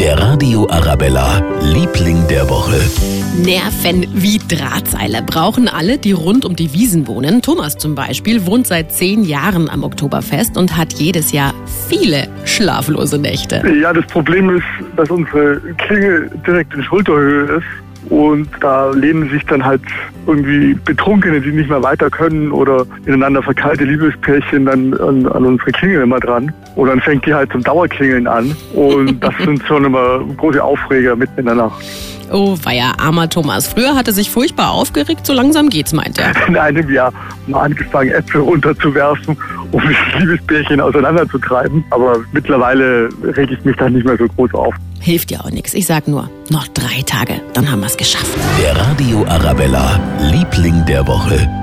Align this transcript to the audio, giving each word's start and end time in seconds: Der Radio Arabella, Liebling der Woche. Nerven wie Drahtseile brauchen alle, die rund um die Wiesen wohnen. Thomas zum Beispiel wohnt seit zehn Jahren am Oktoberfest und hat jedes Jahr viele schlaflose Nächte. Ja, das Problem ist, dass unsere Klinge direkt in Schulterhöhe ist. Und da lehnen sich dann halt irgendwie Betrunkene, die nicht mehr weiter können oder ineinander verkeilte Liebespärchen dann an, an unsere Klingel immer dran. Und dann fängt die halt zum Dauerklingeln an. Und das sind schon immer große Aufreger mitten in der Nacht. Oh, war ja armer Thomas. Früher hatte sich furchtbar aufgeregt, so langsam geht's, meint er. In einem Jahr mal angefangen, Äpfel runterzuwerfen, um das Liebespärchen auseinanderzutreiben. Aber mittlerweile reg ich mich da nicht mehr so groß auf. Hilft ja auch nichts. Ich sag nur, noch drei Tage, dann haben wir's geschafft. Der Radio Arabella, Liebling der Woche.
Der 0.00 0.18
Radio 0.18 0.66
Arabella, 0.70 1.42
Liebling 1.60 2.26
der 2.26 2.48
Woche. 2.48 2.80
Nerven 3.44 4.06
wie 4.14 4.38
Drahtseile 4.38 5.20
brauchen 5.20 5.68
alle, 5.68 5.98
die 5.98 6.12
rund 6.12 6.46
um 6.46 6.56
die 6.56 6.72
Wiesen 6.72 7.06
wohnen. 7.06 7.42
Thomas 7.42 7.76
zum 7.76 7.94
Beispiel 7.94 8.46
wohnt 8.46 8.66
seit 8.66 8.92
zehn 8.92 9.24
Jahren 9.24 9.68
am 9.68 9.84
Oktoberfest 9.84 10.56
und 10.56 10.74
hat 10.74 10.94
jedes 10.94 11.32
Jahr 11.32 11.52
viele 11.90 12.28
schlaflose 12.46 13.18
Nächte. 13.18 13.62
Ja, 13.78 13.92
das 13.92 14.06
Problem 14.06 14.48
ist, 14.48 14.64
dass 14.96 15.10
unsere 15.10 15.60
Klinge 15.76 16.30
direkt 16.46 16.72
in 16.72 16.82
Schulterhöhe 16.82 17.58
ist. 17.58 17.66
Und 18.08 18.48
da 18.60 18.90
lehnen 18.90 19.28
sich 19.30 19.44
dann 19.46 19.64
halt 19.64 19.82
irgendwie 20.26 20.74
Betrunkene, 20.74 21.40
die 21.40 21.52
nicht 21.52 21.68
mehr 21.68 21.82
weiter 21.82 22.10
können 22.10 22.50
oder 22.50 22.86
ineinander 23.06 23.42
verkeilte 23.42 23.84
Liebespärchen 23.84 24.66
dann 24.66 24.94
an, 24.94 25.26
an 25.26 25.44
unsere 25.44 25.70
Klingel 25.72 26.02
immer 26.02 26.18
dran. 26.18 26.52
Und 26.76 26.88
dann 26.88 27.00
fängt 27.00 27.26
die 27.26 27.34
halt 27.34 27.52
zum 27.52 27.62
Dauerklingeln 27.62 28.26
an. 28.26 28.54
Und 28.74 29.20
das 29.20 29.34
sind 29.44 29.62
schon 29.64 29.84
immer 29.84 30.20
große 30.36 30.62
Aufreger 30.62 31.14
mitten 31.14 31.40
in 31.40 31.46
der 31.46 31.54
Nacht. 31.56 31.84
Oh, 32.32 32.56
war 32.62 32.72
ja 32.72 32.92
armer 32.96 33.28
Thomas. 33.28 33.66
Früher 33.66 33.96
hatte 33.96 34.12
sich 34.12 34.30
furchtbar 34.30 34.70
aufgeregt, 34.70 35.26
so 35.26 35.32
langsam 35.32 35.68
geht's, 35.68 35.92
meint 35.92 36.18
er. 36.18 36.32
In 36.48 36.56
einem 36.56 36.88
Jahr 36.88 37.12
mal 37.48 37.62
angefangen, 37.62 38.10
Äpfel 38.10 38.42
runterzuwerfen, 38.42 39.36
um 39.72 39.82
das 40.12 40.20
Liebespärchen 40.20 40.80
auseinanderzutreiben. 40.80 41.84
Aber 41.90 42.18
mittlerweile 42.32 43.08
reg 43.36 43.50
ich 43.50 43.64
mich 43.64 43.76
da 43.76 43.90
nicht 43.90 44.06
mehr 44.06 44.16
so 44.16 44.26
groß 44.28 44.54
auf. 44.54 44.74
Hilft 45.00 45.30
ja 45.30 45.40
auch 45.40 45.50
nichts. 45.50 45.74
Ich 45.74 45.86
sag 45.86 46.06
nur, 46.08 46.30
noch 46.50 46.68
drei 46.68 47.02
Tage, 47.02 47.40
dann 47.54 47.70
haben 47.70 47.80
wir's 47.80 47.96
geschafft. 47.96 48.36
Der 48.60 48.76
Radio 48.76 49.24
Arabella, 49.26 49.98
Liebling 50.30 50.84
der 50.86 51.06
Woche. 51.06 51.59